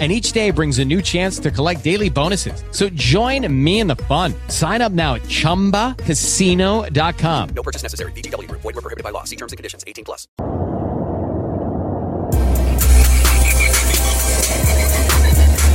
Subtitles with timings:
[0.00, 2.64] and each day brings a new chance to collect daily bonuses.
[2.72, 4.34] So join me in the fun.
[4.48, 7.48] Sign up now at ChumbaCasino.com.
[7.50, 8.10] No purchase necessary.
[8.12, 8.50] VGW.
[8.50, 9.22] Void were prohibited by law.
[9.22, 9.84] See terms and conditions.
[9.86, 10.26] 18 plus.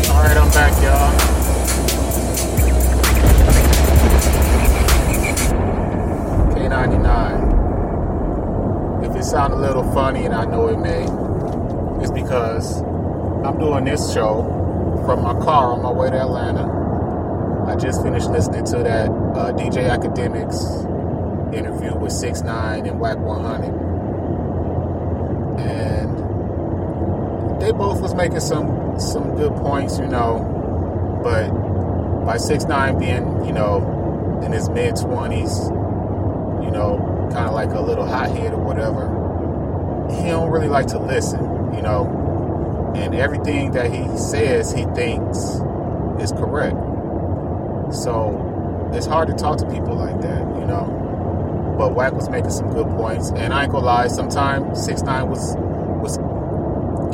[0.09, 1.13] All right, I'm back, y'all.
[6.53, 9.09] K99.
[9.09, 11.03] If it sounds a little funny, and I know it may,
[12.03, 12.81] it's because
[13.43, 14.43] I'm doing this show
[15.05, 17.65] from my car on my way to Atlanta.
[17.65, 20.85] I just finished listening to that uh, DJ Akademiks
[21.53, 23.69] interview with Six Nine and Wack 100,
[25.57, 31.21] and they both was making some some good points, you know.
[31.23, 31.49] But
[32.25, 37.69] by Six Nine being, you know, in his mid twenties, you know, kind of like
[37.69, 39.07] a little hothead or whatever,
[40.13, 41.39] he don't really like to listen,
[41.73, 42.25] you know
[42.95, 45.37] and everything that he says he thinks
[46.21, 46.77] is correct.
[47.93, 51.75] So it's hard to talk to people like that, you know.
[51.77, 54.07] But Wack was making some good points, and I ain't gonna lie.
[54.07, 55.55] Sometimes Six Nine was
[56.01, 56.17] was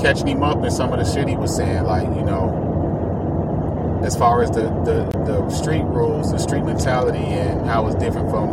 [0.02, 4.16] catching him up in some of the shit he was saying, like you know, as
[4.16, 8.50] far as the the, the street rules, the street mentality, and how it's different from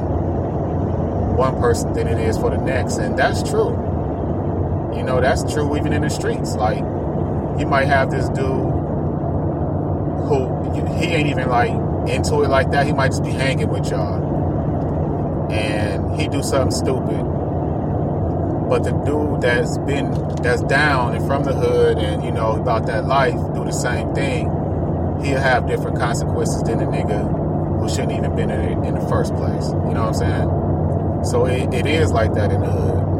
[1.37, 3.71] one person than it is for the next, and that's true.
[4.95, 6.55] You know, that's true even in the streets.
[6.55, 6.85] Like
[7.59, 8.47] you might have this dude
[10.27, 11.71] who he ain't even like
[12.09, 12.87] into it like that.
[12.87, 17.23] He might just be hanging with y'all, and he do something stupid.
[18.69, 22.87] But the dude that's been that's down and from the hood and you know about
[22.87, 24.47] that life do the same thing.
[25.23, 29.07] He'll have different consequences than the nigga who shouldn't even been in it in the
[29.09, 29.69] first place.
[29.69, 31.25] You know what I'm saying?
[31.25, 33.12] So it, it is like that in the hood.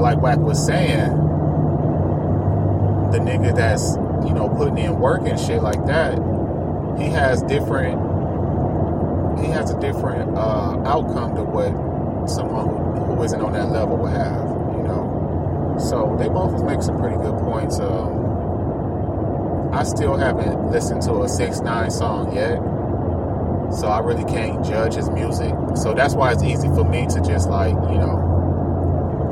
[0.00, 1.10] Like Wack was saying,
[3.12, 3.96] the nigga that's,
[4.26, 6.14] you know, putting in work and shit like that,
[6.98, 8.10] he has different
[9.40, 13.96] he has a different uh, outcome to what someone who, who isn't on that level
[13.96, 15.76] would have, you know.
[15.80, 17.80] So they both make some pretty good points.
[17.80, 22.58] Um, I still haven't listened to a six nine song yet,
[23.72, 25.54] so I really can't judge his music.
[25.76, 28.29] So that's why it's easy for me to just like you know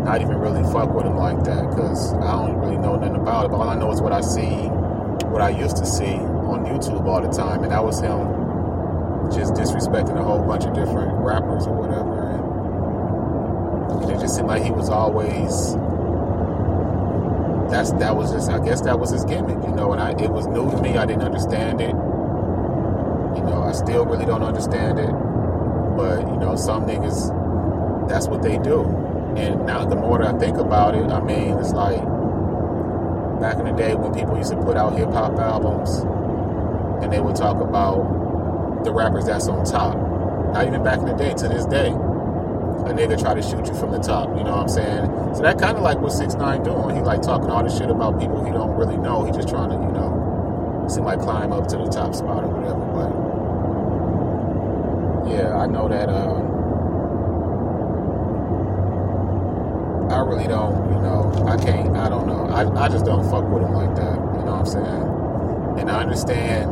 [0.08, 3.44] not even really fuck with him like that because I don't really know nothing about
[3.44, 3.48] it.
[3.50, 4.48] But all I know is what I see,
[5.28, 6.16] what I used to see
[6.48, 8.16] on YouTube all the time, and that was him
[9.30, 12.24] just disrespecting a whole bunch of different rappers or whatever.
[12.24, 15.74] And, it just seemed like he was always
[17.70, 19.92] that's that was just I guess that was his gimmick, you know.
[19.92, 20.96] And I it was new to me.
[20.96, 21.94] I didn't understand it.
[23.36, 25.10] You know, I still really don't understand it.
[25.98, 29.08] But you know, some niggas, that's what they do.
[29.38, 32.03] And now, the more that I think about it, I mean, it's like
[33.41, 36.03] back in the day when people used to put out hip hop albums
[37.03, 39.97] and they would talk about the rappers that's on top.
[40.53, 43.75] Not even back in the day, to this day, a nigga try to shoot you
[43.78, 44.28] from the top.
[44.37, 45.06] You know what I'm saying?
[45.37, 46.97] So that kind of like what Six Nine doing.
[46.97, 49.22] He like talking all this shit about people he don't really know.
[49.25, 52.49] He just trying to, you know, seem like climb up to the top spot or
[52.49, 52.82] whatever.
[52.91, 53.10] But
[55.31, 56.09] yeah, I know that.
[56.09, 56.47] Uh,
[60.10, 62.46] I really don't, you know, I can't, I don't know.
[62.46, 65.80] I, I just don't fuck with him like that, you know what I'm saying?
[65.80, 66.70] And I understand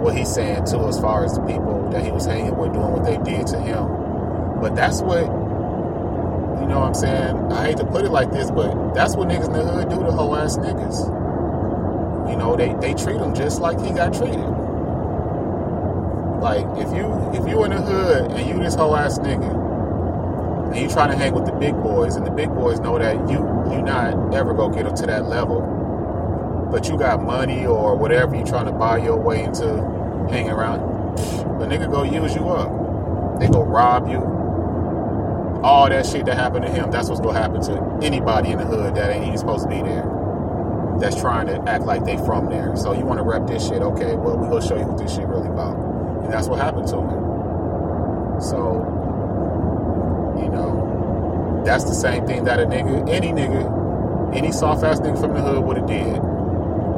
[0.00, 2.92] what he's saying too, as far as the people that he was hanging with doing
[2.92, 4.60] what they did to him.
[4.60, 7.52] But that's what, you know what I'm saying?
[7.52, 9.96] I hate to put it like this, but that's what niggas in the hood do
[9.96, 12.30] to whole ass niggas.
[12.30, 14.44] You know, they, they treat him just like he got treated.
[16.40, 19.65] Like if you if you in the hood and you this whole ass nigga,
[20.72, 23.14] and you trying to hang with the big boys, and the big boys know that
[23.28, 23.38] you
[23.70, 25.60] you not ever go get them to that level,
[26.70, 29.66] but you got money or whatever you trying to buy your way into
[30.30, 31.16] hanging around.
[31.60, 33.40] The nigga go use you up.
[33.40, 34.18] They go rob you.
[35.62, 38.64] All that shit that happened to him, that's what's gonna happen to anybody in the
[38.64, 40.04] hood that ain't even supposed to be there.
[41.00, 42.76] That's trying to act like they from there.
[42.76, 43.82] So you want to rep this shit?
[43.82, 45.76] Okay, well we gonna show you what this shit really about,
[46.24, 48.40] and that's what happened to him.
[48.40, 49.05] So
[50.38, 55.20] you know, that's the same thing that a nigga, any nigga, any soft ass nigga
[55.20, 56.14] from the hood would have did.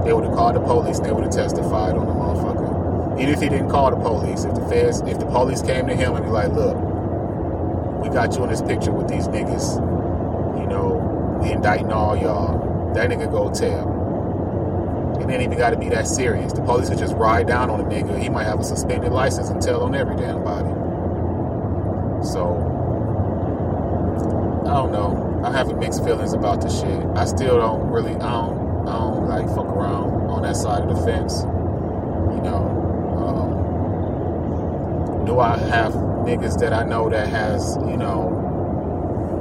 [0.05, 3.21] They would have called the police they would have testified on the motherfucker.
[3.21, 5.95] Even if he didn't call the police, if the feds, if the police came to
[5.95, 6.77] him and be like, look,
[8.03, 9.77] we got you in this picture with these niggas.
[10.61, 12.93] You know, we indicting all y'all.
[12.95, 13.99] That nigga go tell.
[15.21, 16.53] It ain't even got to be that serious.
[16.53, 18.19] The police could just ride down on a nigga.
[18.21, 20.69] He might have a suspended license and tell on every damn body.
[22.25, 22.68] So,
[24.69, 25.41] I don't know.
[25.45, 27.07] I have mixed feelings about the shit.
[27.17, 30.95] I still don't really, I don't, I don't like fuck around on that side of
[30.95, 31.41] the fence.
[31.41, 32.69] You know,
[35.19, 38.29] um, do I have niggas that I know that has, you know,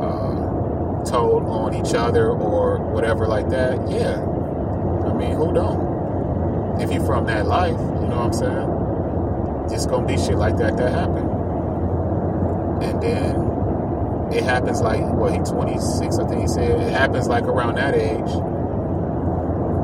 [0.02, 3.86] uh, told on each other or whatever like that?
[3.90, 4.22] Yeah.
[4.22, 6.80] I mean, who don't?
[6.80, 9.70] If you from that life, you know what I'm saying?
[9.70, 11.28] Just gonna be shit like that that happen.
[12.82, 13.57] And then
[14.32, 16.82] it happens like what he 26, I think he said.
[16.82, 18.32] It happens like around that age.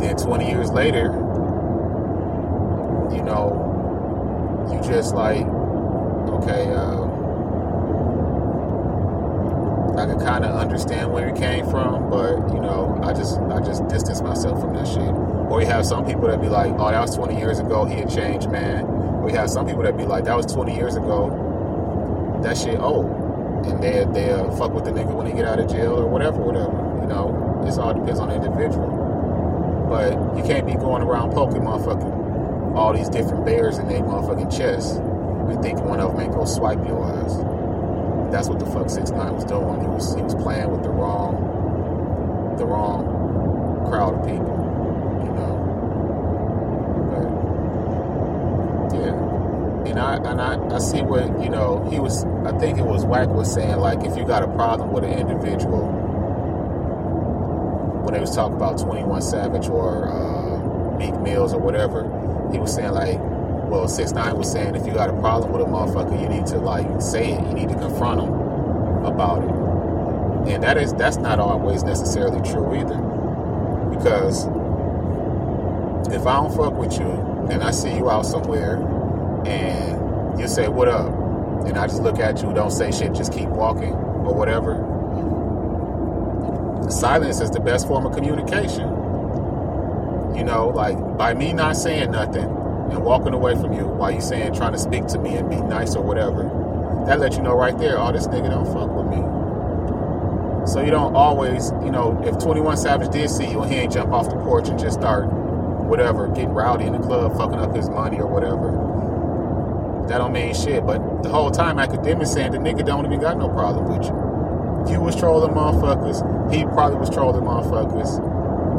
[0.01, 1.05] Then 20 years later,
[3.13, 7.13] you know, you just like, okay, uh,
[9.95, 13.59] I can kind of understand where it came from, but you know, I just I
[13.59, 14.97] just distance myself from that shit.
[15.49, 17.95] Or you have some people that be like, oh, that was 20 years ago, he
[17.99, 18.85] had changed, man.
[18.85, 22.79] Or you have some people that be like, that was 20 years ago, that shit
[22.79, 23.05] old,
[23.65, 26.07] and they they uh, fuck with the nigga when he get out of jail or
[26.07, 26.71] whatever, whatever.
[27.01, 28.87] You know, it's all depends on the individual.
[29.89, 34.55] But you can't be going around poking motherfucking all these different bears in their motherfucking
[34.55, 37.35] chest and thinking one of them ain't gonna swipe your ass
[38.33, 39.79] that's what the fuck six nine was doing.
[39.79, 41.35] He was he was playing with the wrong
[42.57, 44.57] the wrong crowd of people,
[45.21, 45.53] you know.
[48.89, 51.87] But I and I, I see what you know.
[51.91, 54.91] He was I think it was Wack was saying like if you got a problem
[54.91, 55.87] with an individual
[58.03, 62.03] when they was talking about Twenty One Savage or uh, Meek Mills or whatever,
[62.51, 63.19] he was saying like
[63.69, 66.45] well, six nine was saying if you got a problem with a motherfucker, you need
[66.47, 67.47] to like say it.
[67.47, 70.53] You need to confront them about it.
[70.53, 72.97] And that is that's not always necessarily true either.
[73.89, 74.45] Because
[76.13, 77.09] if I don't fuck with you
[77.49, 78.77] and I see you out somewhere
[79.47, 81.07] and you say what up,
[81.65, 84.89] and I just look at you, don't say shit, just keep walking or whatever.
[86.89, 88.87] Silence is the best form of communication.
[90.35, 94.21] You know, like by me not saying nothing, and walking away from you while you
[94.21, 96.43] saying trying to speak to me and be nice or whatever,
[97.07, 99.23] that lets you know right there, oh, this nigga don't fuck with me.
[100.67, 103.91] So you don't always, you know, if 21 Savage did see you and he ain't
[103.91, 107.75] jump off the porch and just start whatever, getting rowdy in the club, fucking up
[107.75, 108.71] his money or whatever,
[110.07, 110.85] that don't mean shit.
[110.85, 114.93] But the whole time academic saying the nigga don't even got no problem with you.
[114.93, 118.19] You was trolling motherfuckers, he probably was trolling motherfuckers,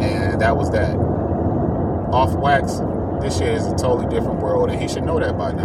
[0.03, 0.95] and that was that.
[2.13, 2.79] Off wax,
[3.23, 5.65] this shit is a totally different world, and he should know that by now.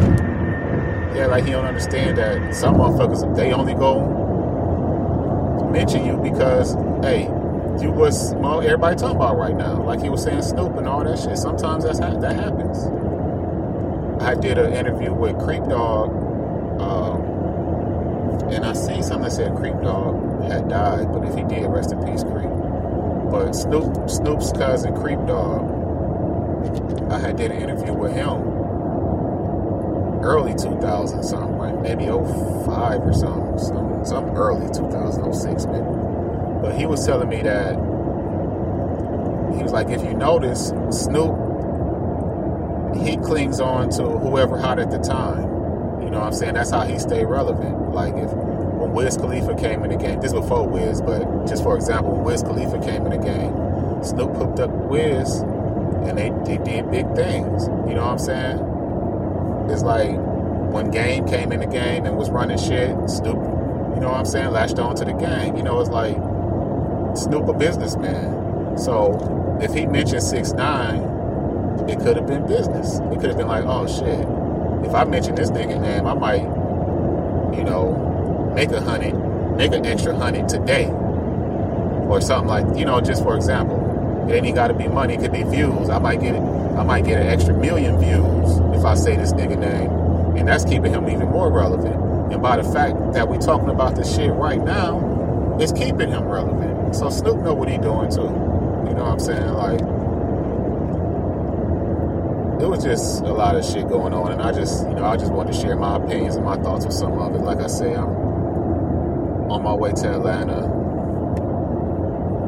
[1.13, 4.00] Yeah, like he don't understand that some motherfuckers they only go
[5.71, 6.73] mention you because
[7.03, 7.23] hey,
[7.81, 9.83] you was well, everybody talking about right now.
[9.83, 11.38] Like he was saying Snoop and all that shit.
[11.38, 12.85] Sometimes that's that happens.
[14.19, 16.10] I did an interview with Creep Dog,
[16.81, 17.21] um,
[18.51, 21.92] and I see something that said Creep Dog had died, but if he did, rest
[21.92, 22.50] in peace, Creep.
[23.31, 25.80] But Snoop, Snoop's cousin Creep Dog
[27.12, 28.60] I had did an interview with him
[30.21, 31.81] early 2000 something, right?
[31.81, 35.86] Maybe 05 or something, some, some early 2006 maybe.
[36.61, 37.73] But he was telling me that
[39.56, 41.48] he was like, if you notice, Snoop,
[42.96, 45.44] he clings on to whoever hot at the time.
[46.02, 46.54] You know what I'm saying?
[46.56, 47.94] That's how he stayed relevant.
[47.94, 51.64] Like if when Wiz Khalifa came in the game, this was before Wiz, but just
[51.64, 55.42] for example, when Wiz Khalifa came in the game, Snoop hooked up Wiz
[56.08, 57.68] and they, they did big things.
[57.68, 58.60] You know what I'm saying?
[59.69, 60.18] It's like
[60.72, 64.26] when Game came in the game and was running shit, Snoop, you know what I'm
[64.26, 65.58] saying, latched on to the gang.
[65.58, 66.16] You know, it's like
[67.18, 68.78] Snoop a businessman.
[68.78, 71.02] So if he mentioned six nine,
[71.88, 73.00] it could have been business.
[73.00, 74.26] It could have been like, oh shit.
[74.88, 76.44] If I mention this nigga name, I might,
[77.56, 79.14] you know, make a hundred,
[79.56, 80.88] make an extra hundred today.
[82.09, 83.86] Or something like, you know, just for example.
[84.30, 85.16] It ain't got to be money.
[85.16, 85.90] It could be views.
[85.90, 86.42] I might get it.
[86.42, 90.64] I might get an extra million views if I say this nigga name, and that's
[90.64, 92.31] keeping him even more relevant.
[92.31, 96.24] And by the fact that we talking about this shit right now, it's keeping him
[96.26, 96.95] relevant.
[96.95, 98.21] So Snoop know what he doing too.
[98.21, 99.54] You know what I'm saying?
[99.54, 99.81] Like
[102.59, 105.18] it was just a lot of shit going on, and I just, you know, I
[105.18, 107.42] just wanted to share my opinions and my thoughts with some of it.
[107.42, 108.09] Like I say, I'm
[109.51, 110.80] on my way to Atlanta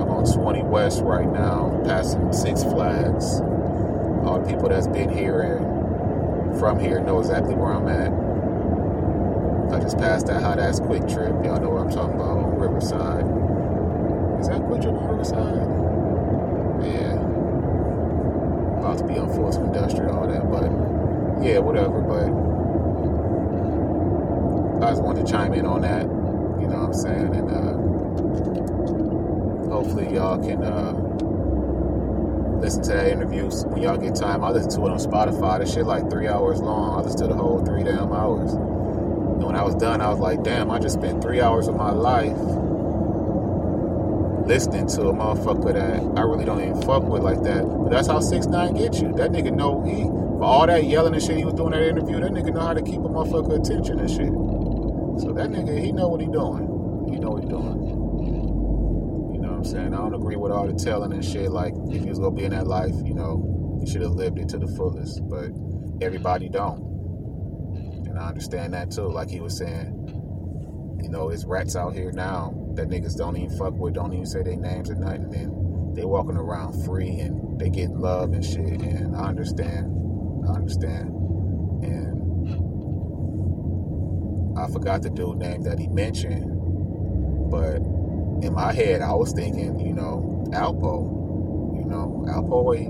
[0.01, 3.39] I'm on 20 West right now, passing Six Flags.
[4.25, 8.11] All the people that's been here and from here know exactly where I'm at.
[9.71, 11.45] I just passed that hot ass QuikTrip.
[11.45, 13.25] Y'all know what I'm talking about on Riverside.
[14.41, 15.69] Is that QuikTrip on Riverside?
[16.83, 17.10] Yeah.
[18.81, 20.63] About to be on Industrial, and all that, but
[21.45, 22.01] yeah, whatever.
[22.01, 22.33] But
[24.83, 26.01] I just wanted to chime in on that.
[26.01, 27.35] You know what I'm saying?
[27.35, 27.77] And uh,
[29.69, 30.93] hopefully y'all can uh,
[32.59, 34.43] listen to that interview when y'all get time.
[34.43, 35.59] I listen to it on Spotify.
[35.59, 36.99] That shit like three hours long.
[36.99, 38.53] I listen to the whole three damn hours.
[38.53, 41.75] And when I was done, I was like, damn, I just spent three hours of
[41.75, 42.35] my life
[44.45, 47.63] listening to a motherfucker that I really don't even fuck with like that.
[47.63, 49.13] But that's how six nine gets you.
[49.13, 52.19] That nigga know he for all that yelling and shit he was doing that interview.
[52.19, 54.31] That nigga know how to keep a motherfucker attention and shit.
[55.21, 57.09] So that nigga, he know what he doing.
[57.11, 59.35] He know what he doing.
[59.35, 59.93] You know what I'm saying?
[59.93, 61.51] I don't agree with all the telling and shit.
[61.51, 64.39] Like if he was gonna be in that life, you know, he should have lived
[64.39, 65.21] it to the fullest.
[65.29, 65.51] But
[66.01, 66.81] everybody don't.
[68.07, 69.07] And I understand that too.
[69.07, 73.57] Like he was saying, you know, it's rats out here now that niggas don't even
[73.57, 77.59] fuck with, don't even say their names or nothing, and they walking around free and
[77.59, 78.81] they getting love and shit.
[78.81, 79.87] And I understand.
[80.47, 81.09] I understand.
[81.83, 82.21] And
[84.57, 86.45] I forgot the dude name that he mentioned,
[87.49, 87.77] but
[88.43, 91.19] in my head I was thinking, you know, Alpo.
[91.77, 92.85] You know, Alpo, he,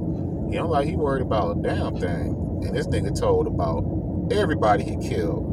[0.51, 2.35] he don't like he worried about a damn thing.
[2.63, 3.83] And this nigga told about
[4.31, 5.47] everybody he killed.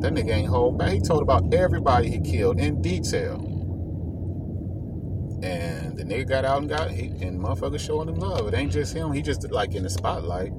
[0.00, 0.90] That nigga ain't hold back.
[0.90, 3.34] He told about everybody he killed in detail.
[5.42, 8.46] And the nigga got out and got he and motherfuckers showing him love.
[8.48, 9.12] It ain't just him.
[9.12, 10.52] He just like in the spotlight.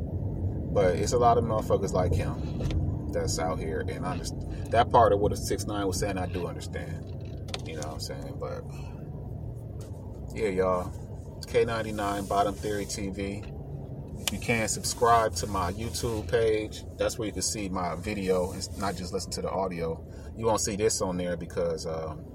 [0.73, 4.91] But it's a lot of motherfuckers like him that's out here and I understand that
[4.91, 7.05] part of what a six nine was saying I do understand.
[7.65, 8.37] You know what I'm saying?
[8.39, 8.63] But
[10.35, 10.91] yeah, y'all.
[11.47, 13.56] K99 Bottom Theory TV.
[14.31, 16.83] You can subscribe to my YouTube page.
[16.97, 20.05] That's where you can see my video and not just listen to the audio.
[20.35, 22.25] You won't see this on there because um,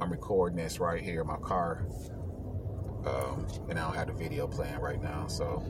[0.00, 1.86] I'm recording this right here in my car.
[3.06, 5.26] Um, and I don't have the video playing right now.
[5.26, 5.62] So,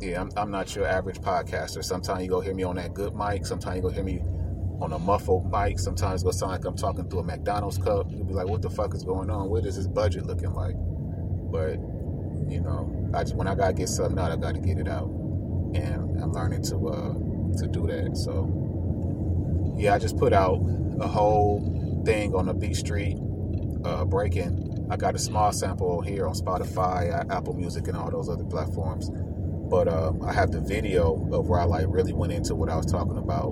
[0.00, 1.84] yeah, I'm, I'm not your average podcaster.
[1.84, 3.46] Sometimes you go hear me on that good mic.
[3.46, 4.20] Sometimes you go hear me
[4.80, 5.78] on a muffled mic.
[5.78, 8.06] Sometimes it's to sound like I'm talking through a McDonald's cup.
[8.10, 9.48] You'll be like, what the fuck is going on?
[9.48, 10.74] What is this budget looking like?
[10.76, 11.78] But,
[12.50, 15.08] you know, I just when I gotta get something out, I gotta get it out,
[15.74, 17.12] and I'm learning to uh,
[17.58, 18.16] to do that.
[18.16, 20.60] So yeah, I just put out
[21.00, 23.16] a whole thing on the B Street
[23.84, 24.86] uh, breaking.
[24.90, 29.10] I got a small sample here on Spotify, Apple Music, and all those other platforms.
[29.10, 32.76] But um, I have the video of where I like really went into what I
[32.76, 33.50] was talking about.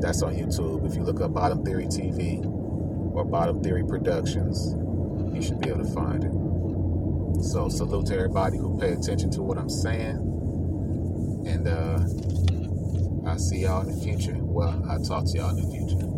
[0.00, 0.86] That's on YouTube.
[0.86, 4.74] If you look up Bottom Theory TV or Bottom Theory Productions,
[5.34, 6.32] you should be able to find it.
[7.40, 10.16] So salute to everybody who pay attention to what I'm saying.
[11.46, 11.98] And uh,
[13.28, 14.36] I'll see y'all in the future.
[14.38, 16.17] Well, I'll talk to y'all in the future.